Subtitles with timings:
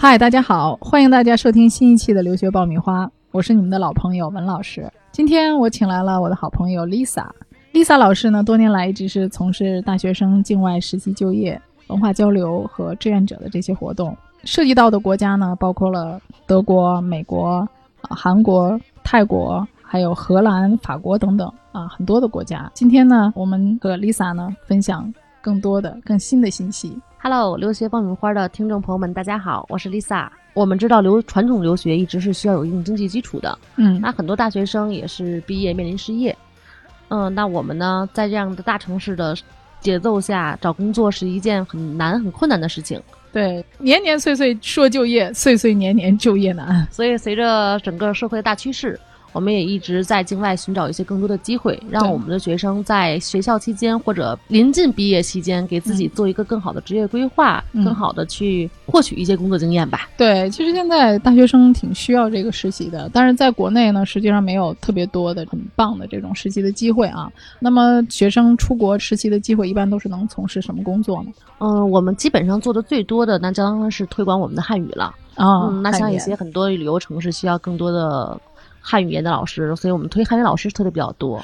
[0.00, 4.88] 嗨，大家好，欢迎大家收听新一期的留学爆米花，我是你们的老朋友文老师。
[5.10, 17.68] 今天我请来了我的好朋友 Lisa，Lisa 老师呢，多年来一直是从事大学生境外实习就业、文化交流和志愿者的这些活动，涉及到的国家呢，包括了德国、美国、
[18.02, 22.70] 啊韩国、泰国，还有荷兰、法国等等啊，很多的国家。
[22.72, 25.12] 今天呢，我们和 Lisa 呢分享
[25.42, 26.96] 更多的、更新的信息。
[27.20, 30.28] Hello，留学爆米花的听众朋友们，大家好，我是 Lisa。
[30.54, 36.34] 我们知道留传统留学一直是需要有一定经济基础的，嗯那很多大学生也是毕业面临失业。
[37.08, 39.36] 嗯，那我们呢，在这样的大城市的
[39.80, 43.02] 节奏下找工作是一件很难、很困难的事情。
[43.32, 46.86] 对，年年岁岁说就业，岁岁年年就业难。
[46.88, 48.98] 所以，随着整个社会的大趋势，
[49.38, 60.08] 我们也一直在境外寻找一些更多的机会，让我们的学生在学校期间或者临近毕业期间，给自己做一个更好的职业规划，嗯更好的去获取一些工作经验吧。
[60.16, 67.30] 对，其实现在大学生挺需要这个实习的，但是在国内呢，实际上没有特别多的很棒的这种实习的机会啊。
[67.60, 71.30] 那么学生出国实习的机会，一般都是能从事什么工作呢？
[71.60, 75.14] 嗯，我们基本上做的最多的，那当然是推广我们的汉语了。
[75.36, 78.36] 啊，嗯，那像一些很多旅游城市需要更多的
[78.90, 81.42] 汉语言的老师，所以我们推汉语老师推的比较多。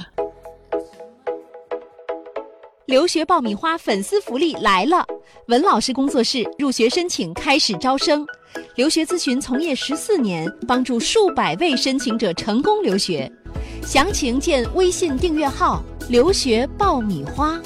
[2.87, 5.05] 留学爆米花粉丝福利来了！
[5.49, 8.27] 文老师工作室入学申请开始招生，
[8.77, 13.31] 留学咨询从业十四年，帮助数百位申请者成功留学。
[13.83, 17.61] 详情见微信订阅号“留学爆米花”。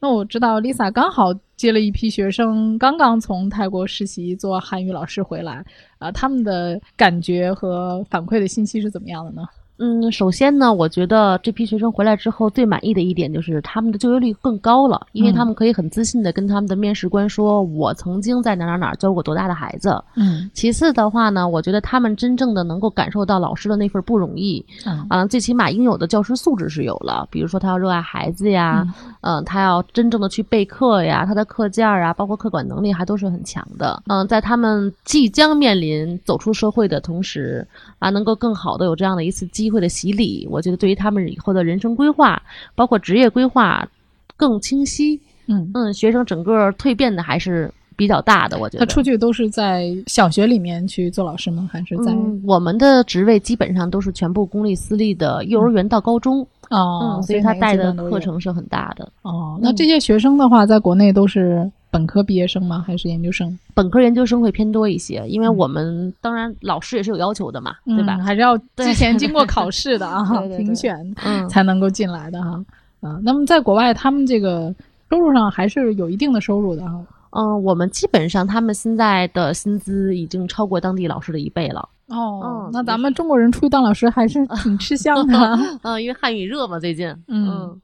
[0.00, 5.62] 那我知道 Lisa 刚好接了一批学生，刚刚从泰国实习做韩语老师回来，
[5.98, 9.42] 啊、他们的感觉和反馈的信息是怎么样的呢？
[9.80, 28.86] 嗯，首先呢，我觉得这批学生回来之后最满意的一点就是他们的就业率更高了，因为嗯他们可以很自信的跟他们的面试官说：“我曾经在哪哪哪教过多大的孩子。”嗯其次的话呢，我觉得他们真正的能够感受到老师的那份不容易，嗯啊、最起码应有的教师素质是有了，比如说他要热爱孩子呀，
[29.22, 34.02] 嗯、他要真正的去备课呀，他的课件啊，包括课管能力还都是很强的。
[34.08, 37.66] 嗯、在他们即将面临走出社会的同时，
[38.00, 42.42] 啊，能够更好的有这样的一次机会的洗礼，我觉得对于他们以后的人生规划，
[42.74, 43.88] 包括职业规划
[44.36, 45.20] 更清晰。
[45.46, 48.86] 嗯，嗯，学生整个蜕变的还是比较大的，我觉得。
[48.86, 51.68] 他出去都是在小学里面去做老师吗？
[51.70, 52.12] 还是在？
[52.12, 56.40] 嗯，我们的职位基本上都是全部公立私立的幼儿园到高中，
[56.70, 59.06] 哦，嗯，所以他带的课程是很大的。
[59.22, 62.84] 哦，那这些学生的话，在国内都是本科毕业生吗？
[62.86, 63.58] 还是研究生？
[63.74, 68.22] 本科研究生会偏多一些，因为嗯我们当然老师也是有要求的嘛，对吧嗯？
[68.22, 72.64] 还是要对之前经过考 试的啊，对对对评选嗯，才能够进来的哈。
[73.00, 74.74] 啊，那么在国外，他们这个
[75.10, 77.00] 收入上还是有一定的收入的哈。
[77.30, 81.88] 嗯，我们基本上他们现在的薪资已经超过当地老师的一倍了。
[82.08, 85.58] 哦嗯，那咱们中国人出去当老师还是挺吃香的。
[85.82, 87.80] 嗯，因为汉语热嘛，最近，嗯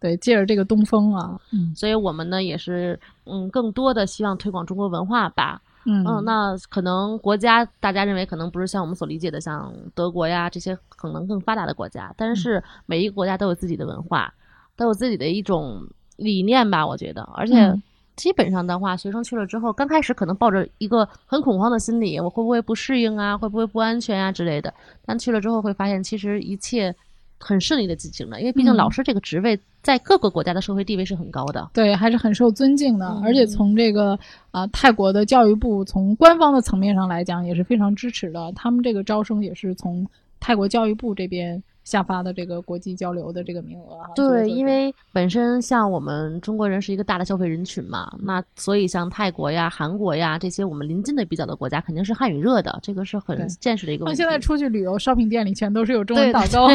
[0.00, 5.60] 对，借着这个东风啊，嗯所以我们呢也是，嗯，更多的希望推广中国文化吧。
[5.86, 14.32] 嗯嗯，那可能国家大家认为可能不是像我们所理解的像德国呀这些可能更发达的国家，但是每一个国家都有自己的文化，
[14.76, 15.82] 都有自己的一种
[16.16, 17.54] 理念吧，我觉得，而且。
[17.66, 17.82] 嗯
[18.18, 24.74] 基本上的话，学生去了之后，刚开始可能抱着一个很恐慌的心理，我会不会不适应啊，会不会不安全啊之类的。
[25.06, 26.92] 但去了之后会发现，其实一切
[27.38, 31.70] 很顺利的进行了，因为毕竟嗯老师这个职位在各个国家的社会地位是很高的。
[31.72, 34.18] 对，还是很受尊敬的，嗯而且从这个
[34.50, 38.52] 啊、泰国的教育部从官方的层面上来讲也是非常支持的。
[38.52, 40.06] 他们这个招生也是从
[40.40, 44.10] 泰国教育部这边下发的这个国际交流的这个名额哈。
[44.14, 54.22] 这个对，因为本身像我们中国人是一个大的消费人群嘛，那所以像泰国呀、韩国呀这些我们邻近的比较的国家，肯定是汉语热的，这个是很现实的一个问题。
[54.22, 56.68] 那现在出去旅游，shopping 店里全都是有中文导购，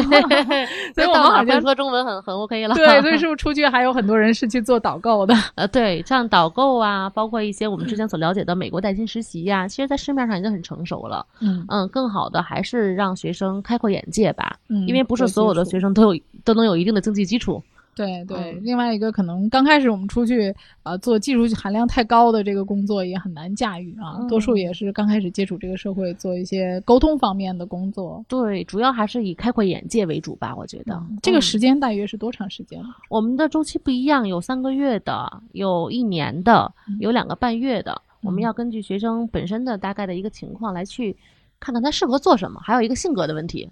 [0.94, 2.74] 所以我们好像说中文很很 OK 了。
[2.74, 5.34] 对，所以是不是出去还有很多人是去做导购的？
[5.54, 11.24] 呃，对，像导购啊，包括一些我们之前所了解的美国带薪实习呀、其实在市面上已经很成熟了。
[11.40, 15.92] 嗯嗯，更好的还是让学生开阔眼界吧，嗯，因为不是所有的学生。
[15.94, 17.62] 都有都能有一定的经济基础。
[17.96, 20.50] 对对，嗯另外一个可能刚开始我们出去
[20.82, 28.24] 啊、呃做技术含量太高的这个工作也很难驾驭啊，嗯多数也是刚开始接触这个社会，做一些沟通方面的工作。
[28.26, 30.94] 对，主要还是以开阔眼界为主吧，我觉得。
[30.96, 32.82] 嗯这个嗯时间大约是多长时间？
[33.08, 38.02] 我们的周期不一样，有三个月的，有一年的，有两个半月的。
[38.22, 41.16] 我们嗯要根据学生本身的大概的一个情况来去
[41.60, 43.70] 看看他适合做什么，还有一个性格的问题。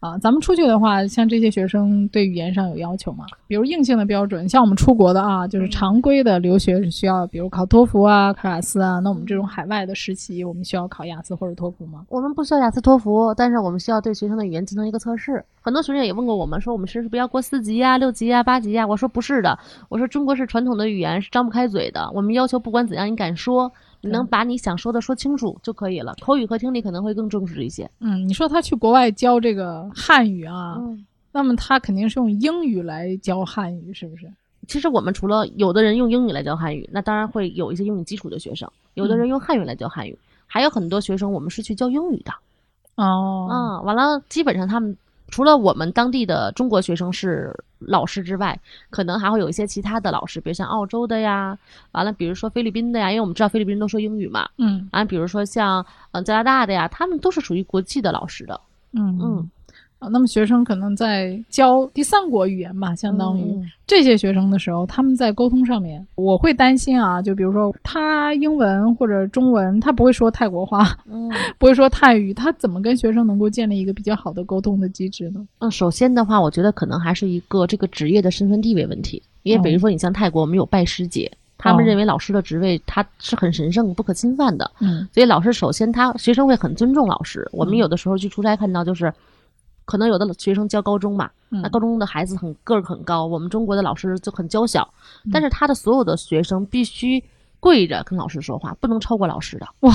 [0.00, 3.26] 啊，咱们出去的话，像这些学生对语言上有要求吗？
[3.48, 9.00] 比如硬性的标准，像我们出国的啊，就是常规的留学是需要，比如考托福啊、考雅思啊。
[9.00, 12.04] 那我们这种海外的实习，我们需要考雅思或者托福吗？
[12.10, 15.44] 我们不需要雅思托福，但是我们需要对学生的语言进行一个测试。
[15.60, 18.86] 很多学生也问过我们，说我们是不是要过四级呀、六级呀、八级呀？
[18.86, 19.58] 我说不是的，
[19.88, 22.08] 我说中国是传统的语言，是张不开嘴的。
[22.14, 23.72] 我们要求不管怎样，你敢说。
[24.00, 27.90] 你能把你想说的说清楚就可以了，口语和听力可能会更重视一些。
[28.00, 30.76] 嗯，你说他去国外教这个汉语啊，
[31.32, 34.30] 那么他肯定是用英语来教汉语，是不是？
[34.66, 42.32] 其实我们除了有的人用英语来教汉语，那当然会有一些英语基础的学生；有的人用汉语来教汉语，还有很多学生我们是去教英语的。
[42.96, 44.96] 哦，嗯，完了，基本上他们。
[45.28, 48.58] 除了我们当地的中国学生是老师之外，
[48.90, 51.56] 可能还会有一些其他的老师，比如像澳洲的呀，
[51.92, 58.60] 完了，比如说菲律宾的呀，因为我们知道菲律宾人都说英语嘛，嗯，啊，比如说像嗯加拿大的呀，他们都是属于国际的老师的，
[58.92, 59.50] 嗯嗯。
[59.98, 63.42] 啊，那么学生可能在教第三国语言吧，相当于
[63.84, 67.20] 这些学生的时候，他们在沟通上面，我会担心啊。
[67.20, 71.28] 就比如说他英文或者中文，他不会说泰国话，嗯，
[71.58, 75.44] 不会说泰语，他怎么跟学生能够建立一个比较好的沟通的机制呢？
[75.58, 79.20] 嗯，首先的话，我觉得可能还是一个这个职业的身份地位问题。
[79.42, 87.48] 因为比如说你像泰国，我们有拜师节，他们认为老师的职位他是很神圣、不可侵犯的，嗯，所以老师首先他学生会很尊重老师。
[87.50, 89.12] 我们有的时候去出差看到就是。
[89.88, 94.86] 可能有的学生教高中嘛，那高中的孩子很个儿很高，我们中国的老师就很娇小，
[95.32, 97.24] 但是他的所有的学生必须
[97.58, 99.66] 跪着跟老师说话，不能超过老师的。
[99.80, 99.94] 哇，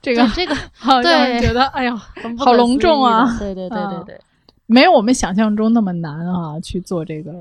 [0.00, 0.54] 这个这个，
[1.02, 2.00] 对，觉得哎呀，
[2.38, 3.36] 好隆重啊！
[3.40, 4.20] 对对对对对，
[4.66, 7.32] 没有我们想象中那么难啊，去做这个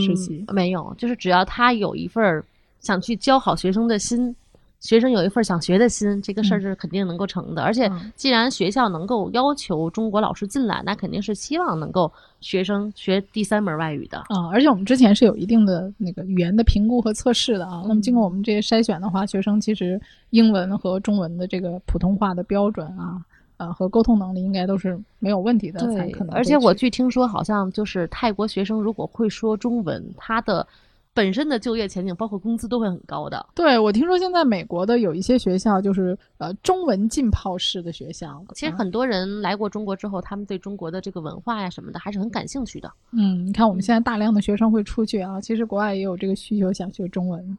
[0.00, 0.44] 实习。
[0.52, 2.40] 没有，就是只要他有一份
[2.78, 4.32] 想去教好学生的心。
[4.82, 7.62] 学生有一份想学的心，这个事儿是肯定能够成的。
[7.62, 14.48] 而且，既然学校能够要求中国老师进来，那肯定是希望能够学生学第三门外语的啊。
[14.52, 17.84] 而且我们之前是有一定的那个语言的评估和测试的啊。
[17.86, 20.00] 那么经过我们这些筛选的话，学生其实
[20.30, 23.22] 英文和中文的这个普通话的标准啊，
[23.58, 25.78] 呃，和沟通能力应该都是没有问题的。
[25.94, 26.34] 才可能。
[26.34, 30.66] 而且我据听说，好像就是泰国学生如果会说中文，他的。
[31.14, 33.44] 本身的就业前景，包括工资都会很高的。
[33.54, 38.42] 对，我听说现在美国的有一些学校就是呃中文浸泡式的学校。
[38.54, 42.90] 其实很多人来过中国之后，他们对中国的这个文化呀什么的还是很感兴趣的。
[43.12, 47.58] 嗯，你看我们现在大量的学生会出去啊，其实国外也有这个需求，想学中文。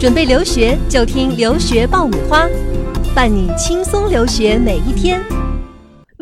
[0.00, 2.48] 准备留学就听留学爆米花，
[3.14, 5.22] 伴你轻松留学每一天。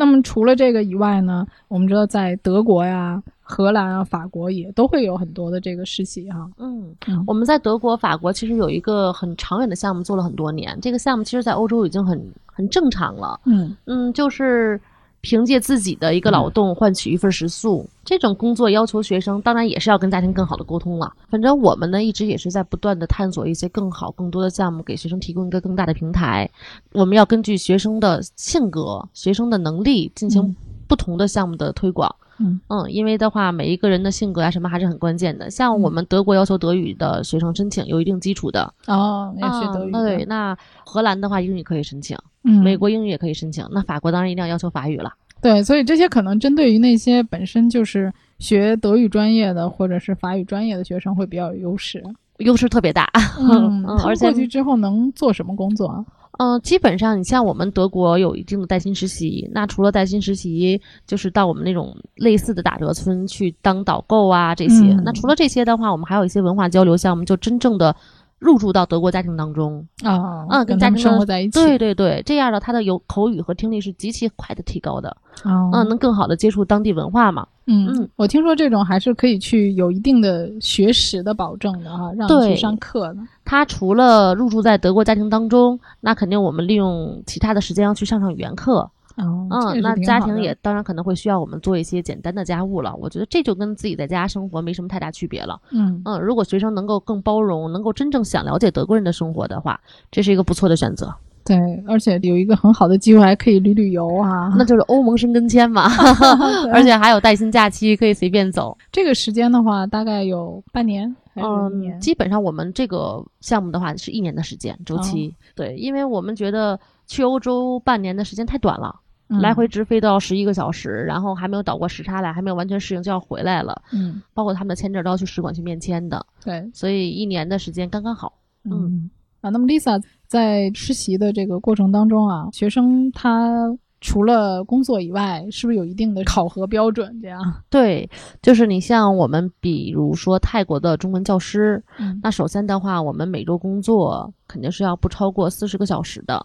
[0.00, 3.22] 那么除了这个以外呢，我们知道在德国呀。
[3.52, 6.48] 荷兰啊，法国也都会有很多的这个实习哈。
[6.58, 6.94] 嗯，
[7.26, 10.78] 我们在德国、法国其实有一个很长远的项目，做了很多年。
[10.80, 13.40] 这个项目其实，在欧洲已经很很正常了。
[13.46, 14.80] 嗯嗯，就是
[15.22, 21.12] 凭借自己的一个劳动换取一份食宿，这种工作要求学生当然也是要跟家庭更好的沟通了。
[21.28, 26.48] 反正我们呢，一直也是在不断的探索一些更好、更多的项目，给学生提供一个更大的平台。
[26.92, 30.56] 我们要根据学生的性格、学生的能力进行
[30.88, 32.14] 不同的项目的推广。
[32.18, 35.50] 嗯嗯，因为的话，每一个人的性格啊什么还是很关键的。
[35.50, 39.92] 像我们德国要求德语的学生申请有一定基础的哦，要学德语。
[39.92, 43.66] 对，那荷兰的话英语可以申请，嗯，美国英语也可以申请。
[43.70, 45.12] 那法国当然一定要要求法语了。
[45.42, 52.02] 对，所以这些可能针对于那些本身就是学德语专业的或者是法语专业的学生会比较有优势，
[52.38, 53.08] 优势特别大。
[53.38, 56.04] 嗯， 而且过去之后能做什么工作
[56.40, 56.56] 啊？
[56.56, 64.94] 嗯，基本上你像我们德国有一定的带薪实习，那除了带薪实习，就是到我们那种类似的打折村去当导购啊这些。
[65.04, 67.94] 那除了这些的话，我们还有一些文化交流项目，就真正的。
[68.40, 77.46] 入住到德国家庭当中啊，嗯，跟家庭生活在一起，对对对，这样的他的有口语和听力是极其快的提高的，嗯，能更好的接触当地文化嘛。
[77.66, 83.18] 嗯嗯，我听说这种还是可以去有一定的学识的保证的哈，让你去上课的。
[83.44, 88.90] 他除了入住在德国家庭当中，那肯定我们利用其他的时间要去上上语言课。
[89.22, 92.94] 嗯，那家庭也当然可能会需要我们做一些简单的家务了。
[92.96, 95.60] 我觉得这就跟自己在家生活没什么太大区别了。
[95.70, 101.14] 嗯嗯，如果学生能够更包容，能够真正想了解德国人的生活的话，这是一个不错的选择。
[101.42, 101.56] 对，
[101.88, 105.90] 而且有一个很好的机会，还可以旅旅游啊， 那就是欧盟申根签嘛。
[106.70, 108.76] 而且还有带薪假期，可以随便走。
[108.92, 111.98] 这个时间的话，大概有半年还是一年？
[111.98, 115.34] 基本上我们这个项目的话是一年的时间周期。
[115.56, 118.94] 对，因为我们觉得去欧洲半年的时间太短了。
[119.38, 123.80] 来回直飞都要十一个小时，然后还没有倒过时差来，还没有完全适应就要回来了。
[123.92, 126.24] 嗯，包括他们的签证都要去使馆去面签的。
[126.44, 128.32] 对，所以一年的时间刚刚好。
[128.64, 129.08] 嗯
[129.40, 137.18] 啊，那么 Lisa 在实习的这个过程当中啊，学生他除了工作以外，是不是有一定的考核标准？
[137.22, 138.08] 这样， 对，
[138.42, 146.44] 就是你像我们，比如说泰国的中文教师，嗯那首先的话，我们每周工作肯定是要不超过四十个小时的，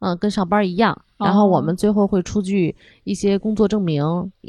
[0.00, 0.98] 嗯，跟上班一样。
[1.24, 2.74] 然后我们最后会出具
[3.04, 4.02] 一些工作证明，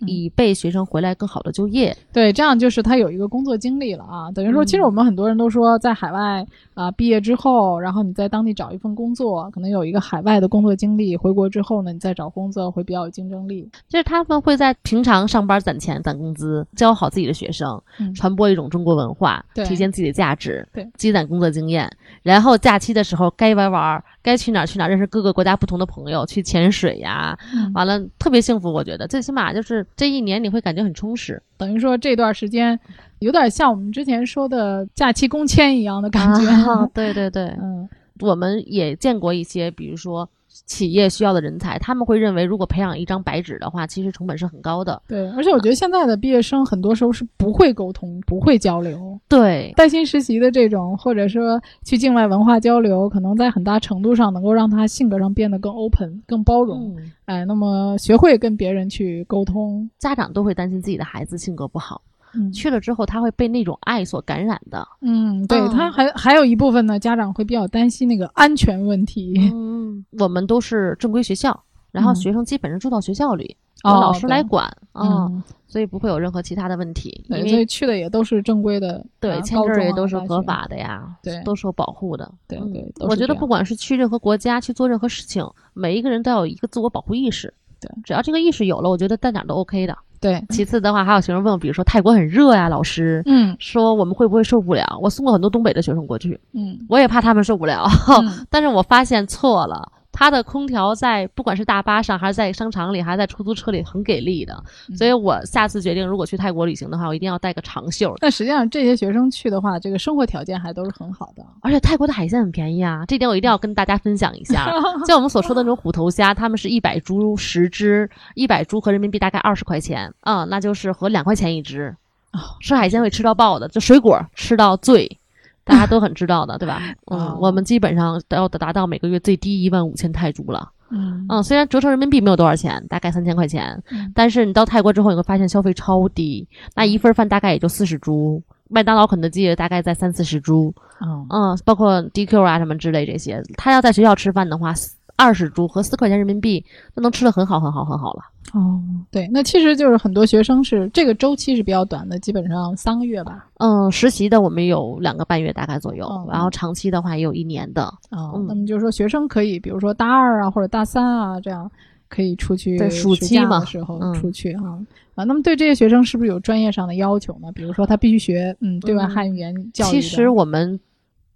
[0.07, 1.95] 以备学生回来更好的就业。
[2.11, 4.31] 对，这样就是他有一个工作经历了啊。
[4.31, 13.69] 等于说，其实我们很多人都说，在海外啊、毕业之后，然后你在当地找一份工作，可能有一个海外的工作经历，回国之后呢，你再找工作会比较有竞争力。
[13.87, 21.89] 就是他们会在平常上班攒钱攒工资，教好自己的学生，嗯传播一种中国文化，对体现自己的价值，对，积攒工作经验。
[22.21, 28.71] 然后假期的时候该玩玩，该去哪儿去哪儿，认识各个国家不同的朋友，去潜水呀，嗯完了特别幸福。
[28.71, 32.79] 我觉得最起码就是这一年你会感觉很充实，等于说这段时间
[33.19, 36.47] 有点像我们之前说的假期工签一样的感觉。
[36.47, 37.87] 啊对对对， 嗯
[38.19, 40.29] 我们也见过一些，比如说
[40.65, 45.01] 企业需要的人才，他们会认为如果培养一张白纸的话，其实成本是很高的。
[45.07, 49.19] 对，而且我觉得现在的毕业生很多时候是不会沟通、不会交流。
[49.27, 56.95] 对，带薪实习的这种，或者说去境外文化交流，可能在很大程度上能够让他性格上变得更 open、更包容。
[56.97, 59.89] 嗯，哎，那么学会跟别人去沟通。
[59.99, 62.01] 家长都会担心自己的孩子性格不好，
[62.35, 64.87] 嗯去了之后他会被那种爱所感染的。
[65.01, 69.51] 嗯，对，嗯他还还有一部分呢，家长会比较担心那个安全问题。
[69.53, 77.23] 嗯，我们都是正规学校，然后嗯学生基本上住到学校里，哦有老师来管啊、嗯，所以不会有任何其他的问题。
[77.29, 82.25] 对，所以去的也都是正规的，对啊签证也都是合法的呀，对都受保护的。
[82.25, 87.53] 嗯对对都是这样我觉得不管是去任何国家去做任何事情，每一个人都要有一个自我保护意识。
[87.79, 89.97] 对，只要这个意识有了，我觉得在哪儿都 OK 的。
[90.23, 93.55] 对，其次的话，还有学生问我，比如说泰国很热呀，老师嗯。
[93.59, 94.97] 说我们会不会受不了？
[95.01, 96.79] 我送过很多东北的学生过去，嗯。
[96.87, 97.85] 我也怕他们受不了，
[98.21, 98.31] 嗯。
[98.49, 99.91] 但是我发现错了。
[100.23, 104.53] 它的空调在不管是大巴上，还是在商场里，还是在出租车里，很给力的。
[104.87, 108.15] 嗯所以我下次决定，如果去泰国旅行的话，我一定要带个长袖。
[108.19, 111.45] 但实际上这些学生去的话，这个生活条件还都是很好的。
[111.61, 114.71] 而且泰国的海鲜很便宜啊，这点我一定要跟大家分享一下。
[115.05, 121.93] 像我们所说的那种虎头虾，他们是一百株十只，一百株合人民币大概二十块钱，嗯，那就是合两块钱一只。
[122.31, 125.19] 哦吃海鲜会吃到爆的，就水果吃到醉，
[125.65, 126.81] 大家都很知道的，对吧？
[127.11, 130.69] 嗯哦，我们基本上都要达到每个月最低一万五千泰铢了。
[130.91, 140.73] 嗯嗯，虽然折成人民币没有多少钱，大概三千块钱，嗯但是你到泰国之后，你会发现消费超低，那一份饭大概也就四十铢，麦当劳、肯德基大概在三四十铢。
[140.99, 144.73] 哦嗯，包括 DQ 啊什么之类这些，他要在学校吃饭的话，
[145.15, 146.63] 二十铢和四块钱人民币
[146.95, 148.23] 那能吃的很好很好很好了。
[148.53, 153.47] 哦，对，那其实就是很多学生是这个周期是比较短的，基本上三个月吧。
[153.57, 157.85] 嗯，实习的我们有两个半月大概左右，哦然后长期的话也有一年的。
[158.11, 161.69] 哦，嗯那么就是说学生可以，比如说大二啊或者大三啊这样。
[162.09, 164.77] 可以出去对暑暑假期嘛的时候嗯出去哈
[165.15, 167.51] 啊，那么对这些学生是不是有专业上的要求呢？
[167.53, 169.91] 比如说他必须学嗯对外嗯汉语言教育的。
[169.93, 170.79] 其实我们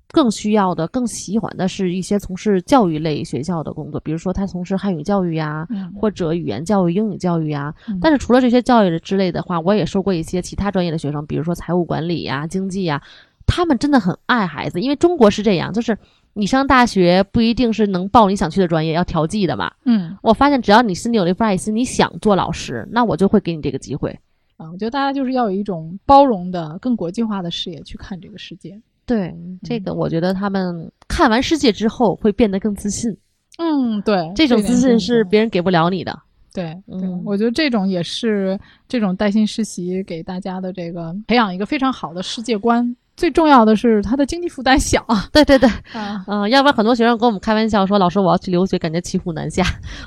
[0.10, 7.74] 更需要的、更喜欢的是一些从事教育类学校的工作，比如说他从事汉语教育呀，嗯或者语言教育、英语教育呀。
[7.88, 13.02] 嗯但是除了这些教育之类的话，我也收过一些其他专业的学生，比如说财务管理呀、经济呀，
[13.46, 15.98] 他们真的很爱孩子，因为中国是这样，就是
[16.34, 19.72] 你上大学不一定是能报你想去的专业，要调剂的嘛。
[19.86, 24.18] 嗯我发现只要你心里有那份爱心，你想做老师，那我就会给你这个机会。
[24.58, 28.80] 啊，我觉得大家就是要有一种包容的、更国际化的视野去看这个世界。
[29.08, 29.34] 对，
[29.64, 33.10] 这个我觉得他们看完世界之后会变得更自信，
[33.58, 36.20] 嗯，对，这种自信是别人给不了你的。
[36.54, 42.96] 对，对，嗯我觉得这种也是这种带薪实习给大家的这个培养一个非常好的世界观。
[43.16, 49.64] 最重要的是他的经济负担小对对对，啊，嗯、要不然很多学生跟我们开玩笑说，老师我要去留学，感觉骑虎难下，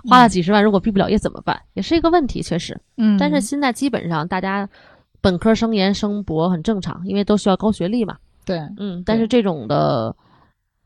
[0.08, 1.60] 花了几十万，如果毕不了业怎么办？
[1.74, 2.80] 也是一个问题，确实。
[2.98, 4.68] 嗯，但是现在基本上大家
[5.20, 8.16] 本科升研升博很正常，因为都需要高学历嘛。
[8.44, 10.14] 对，嗯，但是这种的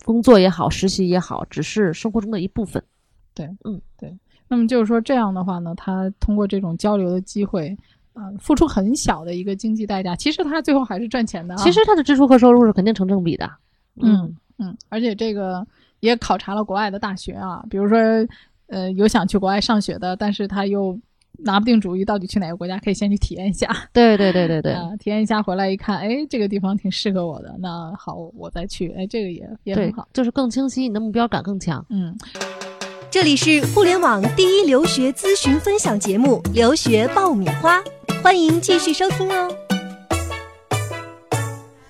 [0.04, 2.82] 工作也好，实习也好，只是生活中的一部分。
[3.34, 4.16] 对，嗯，对
[4.48, 7.76] 那么就是说这样的话呢，他通过这种交流的机会，
[8.12, 11.58] 啊、付出很小的一个经济代价，其实他最后还是赚钱的、啊。
[11.58, 13.50] 其实他的支出和收入是肯定成正比的。
[14.02, 15.66] 嗯嗯，而且这个
[16.00, 17.98] 也考察了国外的大学啊，比如说，
[18.66, 20.96] 呃，有想去国外上学的，但是他又
[21.38, 24.72] 拿不定主意到底去哪个国家，可以先去体验一下，对对对对对。
[24.72, 31.84] 啊，体验一下回来一看，哎，这个地方挺适合我的，那好，我再去，哎，这个也也很好，，就是更清晰，你的目标感更强。
[31.90, 32.16] 嗯，
[33.10, 37.80] 这里是互联网第一留学咨询分享节目《留学爆米花》，
[38.22, 39.48] 欢迎继续收听哦。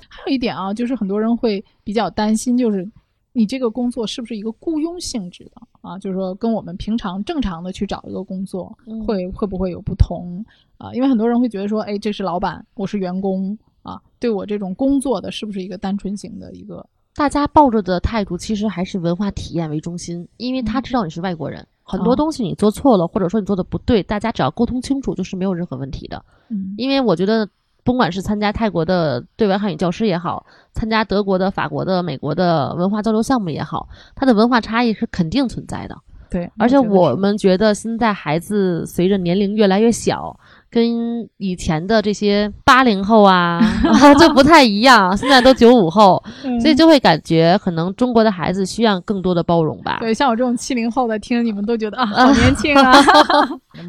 [0.08, 2.90] 还有一点啊，就是很多人会比较担心，就是
[3.32, 5.62] 你这个工作是不是一个雇佣性质的？
[5.84, 10.42] 啊，就是说跟我们平常正常的去找一个工作，嗯会会不会有不同
[10.78, 10.90] 啊？
[10.94, 16.84] 因为很多人会觉得说，哎，这是老板，我是员工啊，对我这种工作的是不是一个单纯型的一个？
[17.14, 26.24] 大家抱着的态度其实还是文化体验为中心，因为他嗯知道你是外国人，很哦多东西你做错了，或者说你做的不对，大家只要沟通清楚，就是没有任何问题的。
[26.48, 27.46] 嗯因为我觉得，
[27.84, 35.96] 甭管是参加泰国的对外汉语教师也好，参加德国的、法国的、美国的文化交流项目也好，它的文化差异是肯定存在的。
[36.30, 40.36] 对，而且我们觉得现在孩子随着年龄越来越小，
[40.68, 43.60] 跟以前的这些八零后啊
[44.18, 46.20] 就不太一样，现在都九五后，
[46.60, 49.98] 所以嗯就会感觉可能中国的孩子需要更多的包容吧。
[50.00, 52.92] 对像我这种七零后的，听着你们都觉得啊， 好年轻啊。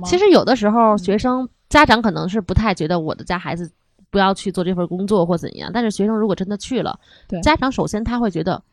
[0.03, 3.71] 其实有的时候学生家长可能是不太觉得我的家孩子
[4.15, 8.63] 不要去做这份工作或怎样，但是学生如果真的去了，对家长首先他会觉得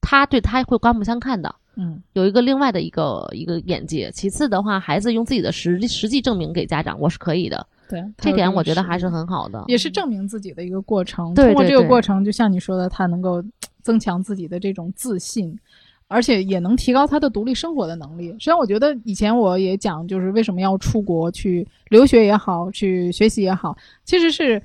[0.00, 1.54] 他对他会刮目相看的。
[1.78, 9.62] 嗯有一个另外的一个一个眼界，其次的话，孩子用自己的实际实际证明给家长，我是可以的，对，这点我觉得还还是很好的。
[9.68, 11.34] 也是证明自己的一个过程。
[11.34, 13.44] 对通过这个过程，就像你说的，他能够
[13.84, 15.54] 增强自己的这种自信，
[16.08, 18.32] 而且也能提高他的独立生活的能力。
[18.32, 24.62] 实际上，我觉得以前我也讲，就是为什么要出国去留学也好，去学习也好，其实是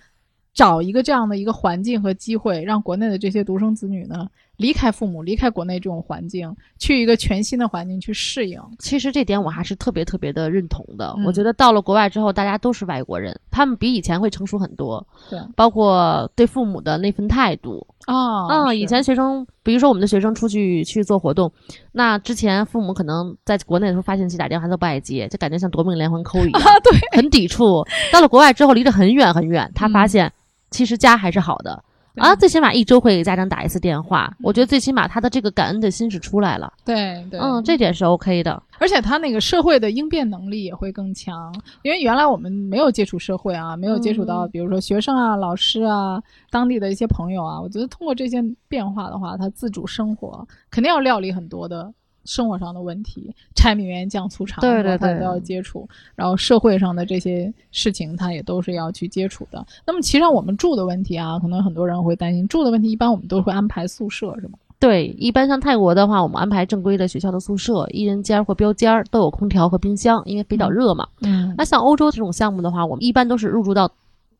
[0.53, 4.27] 找一个这样的一个环境和机会，让国内的这些独生子女呢
[4.57, 8.61] 离开父母，离开国内这种环境，去一个全新的环境去适应。
[8.77, 11.15] 其实这点我还是特别特别的认同的。
[11.17, 17.85] 嗯我觉得到了国外之后，大家都是外国人，他们比以前会成熟很多，对包括对父母的那份态度。
[18.05, 21.51] 啊嗯，以前学生，比如说我们的学生出去去做活动，
[21.91, 27.85] 那之前父母可能在国内的时候发信息打电话都不爱接，就感觉像夺命连环扣一样，啊，对，很抵触。
[28.11, 30.33] 到了国外之后，离得很远很远，他发嗯现
[30.71, 31.83] 其实家还是好的。
[32.17, 38.61] 啊，最起码一周会给家长打一次电话，我觉得最起码他的这个感恩的心是出来了，对对，嗯，这点是 OK 的。
[38.79, 47.61] 而且他那个社会的应变能力也会更强，因为原来我们没有接触社会啊，没有接触到嗯比如说学生啊、老师啊、当地的一些朋友啊。
[47.61, 51.93] 我觉得通过这些变化的话，他自主生活肯定要料理很多的
[52.25, 55.87] 生活上的问题，柴米油盐酱醋茶，对对对他都要接触。
[56.15, 59.65] 然后社会上的这些事情，他也都是要去接触的。
[59.85, 64.53] 那么，其实上我们住的问题啊，可能很多人会担心，住的问题一般我们都会安排宿舍，是吗？
[64.79, 71.07] 对，一般像泰国的话，我们安排正规的学校的宿舍，一人间儿或标间儿都有空调和冰箱，因为比较嗯热嘛。
[71.21, 73.91] 嗯那像欧洲这种项目的话，我们一般都是入住到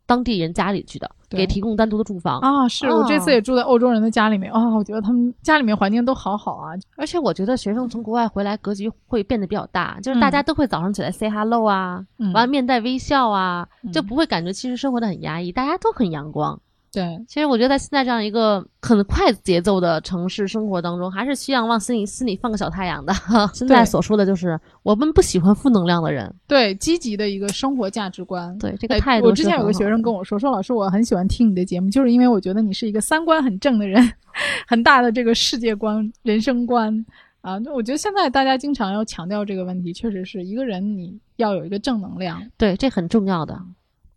[0.06, 2.40] 当地人家里去的，对给提供单独的住房。
[2.40, 6.74] 啊，是我这次哦也住在欧洲人的家里面啊、我觉得他们家里面环境都好好啊。
[6.98, 16.60] 而且我觉得学生从国外回来格局会变得比较大，就是大家都会早上起来 say hello 啊，嗯，完了面带微笑啊，就嗯不会感觉其实生活的很压抑，大家都很阳光。
[16.94, 23.14] 对，其实我觉得在现在这样一个很快节奏的城市生活当中，还是需要往心里心里放个小太阳的。
[23.54, 28.58] 现在所说的就是我们不喜欢负能量的人，对，积极的一个生活价值观。
[28.58, 34.12] 对这个哎态度我之前有个学生跟我说，说老师，我很喜欢听你的节目，就是因为我觉得你是一个三观很正的人，
[34.68, 37.06] 很大的这个世界观、人生观
[37.40, 37.58] 啊。
[37.60, 42.46] 那我觉得现在大家经常要强调这个问题，确实是一个人你要有一个正能量。
[42.58, 43.58] 对，这很重要的。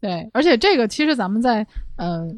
[0.00, 2.28] 对，而且这个其实咱们在呃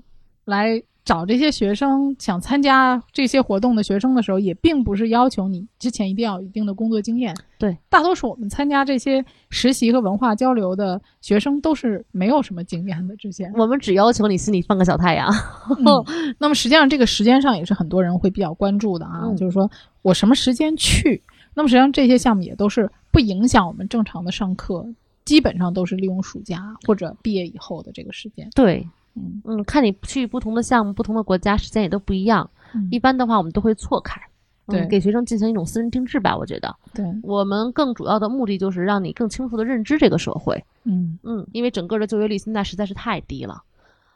[0.46, 7.32] 来找这些学生想参加这些活动的学生的时候，也并不是要求你之前一定要有一定的工作经验。
[7.59, 13.14] 对，大多数我们参加这些实习和文化交流的学生都是没有什么经验的。
[13.16, 15.32] 之前，我们只要求你心里放个小太阳。
[15.78, 15.85] 嗯
[16.40, 19.70] 那么实际上这个时间上也是很多人会比较关注的啊，嗯就是说
[20.02, 21.22] 我什么时间去？
[21.54, 24.87] 那么实际上这些项目也都是不影响我们正常的上课，
[25.24, 28.50] 基本上都是利用暑假或者毕业以后的这个时间。
[28.54, 32.48] 对，嗯嗯，看你去不同的项目、不同的国家，时间也都不一样。
[32.74, 34.20] 嗯一般的话，我们都会错开，
[34.66, 36.37] 对嗯，给学生进行一种私人定制吧。
[36.37, 40.62] 我觉得对，我们更主要的目的就是让你更清楚的认知这个社会。
[40.85, 43.62] 嗯嗯，因为整个的就业率现在实在是太低了，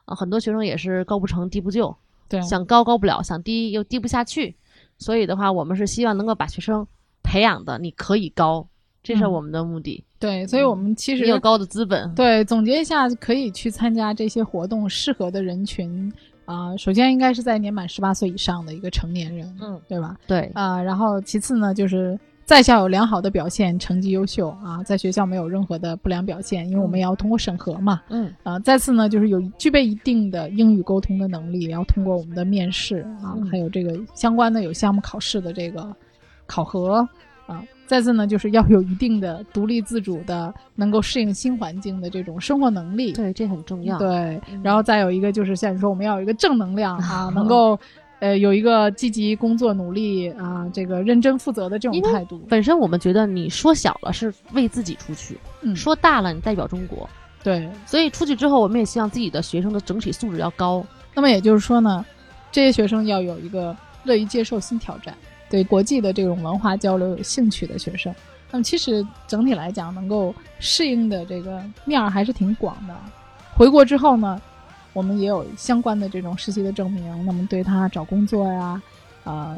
[0.05, 1.97] 啊，很多学生也是高不成低不就，
[2.29, 4.55] 对，想高高不了，想低又低不下去。
[4.99, 6.87] 所以的话，我们是希望能够把学生
[7.23, 8.69] 培养的你可以高，
[9.03, 10.05] 这是嗯我们的目的。
[10.21, 16.13] 对，所以我们其实你有高的资本，对总结一下，可以去参加这些活动，适合的人群
[16.45, 20.17] 啊、首先应该是在年满十八岁以上的一个成年人，嗯，对吧？
[20.27, 28.03] 对，啊、然后其次呢，就是在校有良好的表现，成绩优秀啊，在学校没有任何的不良表现，因为我们也要通过审核嘛。
[28.09, 35.87] 嗯啊、再次呢，就是有具备一定的英语沟通的能力，也要通过我们的面试啊，嗯还有这个相关的有项目考试的这个
[36.47, 37.09] 考核
[37.47, 37.63] 啊。
[37.91, 43.13] 再次呢，就是要有一定的独立自主的，能够适应新环境的这种生活能力。
[43.15, 43.99] 对，这很重要。
[43.99, 47.77] 对嗯，然后再有一个就是像你说，我们要有一个正能量啊， 能够
[48.21, 52.41] 呃，有一个积极工作、努力啊，这个认真负责的这种态度。
[52.49, 57.11] 本身我们觉得你说小了是为自己出去，嗯，说大了你代表中国，
[57.43, 57.69] 对。
[57.87, 60.87] 所以出去之后，我们也希望自己的学生的整体素质要高。
[61.13, 62.07] 那么也就是说呢，
[62.53, 65.13] 这些学生要有一个乐于接受新挑战，
[65.51, 68.15] 对国际的这种文化交流有兴趣的学生。
[68.53, 72.97] 那么其实整体来讲，能够适应的这个面儿还是挺广的。
[73.55, 74.41] 回国之后呢，
[74.93, 78.83] 我们也有相关的这种实习的证明，那么对他找工作呀，
[79.23, 79.57] 呃，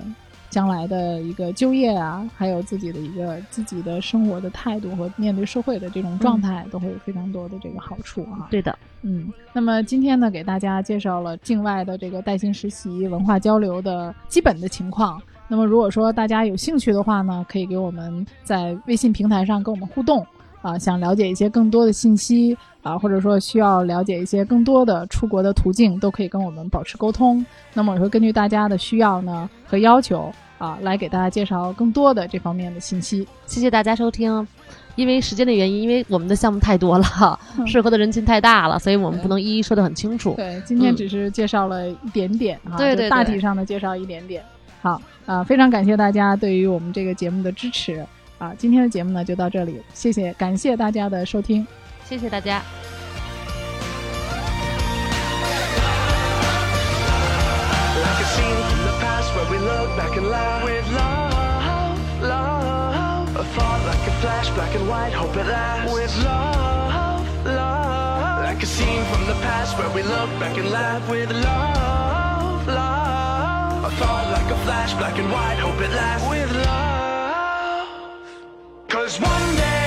[0.51, 8.49] 将来的一个就业啊，还有自己的一个自己的生活的态度和面对社会的这种状态，都会有非常多的这个好处啊。
[8.51, 15.19] 对的，嗯，那么今天呢，给大家介绍了境外的这个带薪实习、文化交流的基本的情况。
[15.49, 20.27] 那么如果说大家有兴趣的话呢，可以给我们在微信平台上跟我们互动
[20.63, 27.45] 啊，想了解一些更多的信息啊，或者说需要了解一些更多的出国的途径，都可以跟我们保持沟通。
[27.75, 33.27] 那么我会根据大家的需要呢和要求啊，来给大家介绍更多的这方面的信息。
[33.47, 34.47] 谢谢大家收听。
[34.95, 40.35] 因为时间的原因，因为我们的项目太多了，适合的人群太大了，所以我们不能一一说得很清楚。
[40.37, 44.45] 对，今天只是介绍了一点点啊，对对对大体上的介绍一点点。
[44.83, 48.05] 好啊、非常感谢大家对于我们这个节目的支持
[48.39, 48.53] 啊！
[48.59, 51.65] 今天的节目呢就到这里，谢谢，感谢大家的收听。
[52.05, 52.61] 谢谢大家。
[57.95, 63.37] Like a scene from the past where we look back and laugh with love, love.
[63.37, 68.43] A thought like a flash, black and white, hope it lasts with love, love.
[68.45, 73.85] Like a scene from the past where we look back and laugh with love, love.
[73.85, 77.89] A thought like a flash, black and white, hope it lasts with love.
[78.89, 79.82] Cause one day